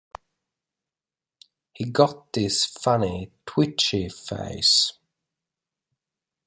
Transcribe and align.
He's 1.73 1.91
got 1.91 2.33
this 2.33 2.65
funny, 2.65 3.33
twitchy 3.45 4.09
face. 4.09 4.93